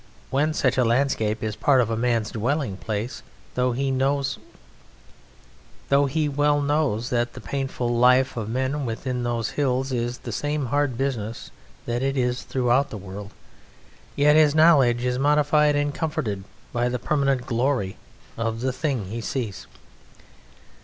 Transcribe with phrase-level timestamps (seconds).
[0.31, 3.21] When such a landscape is part of a man's dwelling place,
[3.53, 3.87] though he
[6.27, 10.97] well knows that the painful life of men within those hills is the same hard
[10.97, 11.51] business
[11.85, 13.29] that it is throughout the world,
[14.15, 17.95] yet his knowledge is modified and comforted by the permanent glory
[18.39, 19.67] of the thing he sees.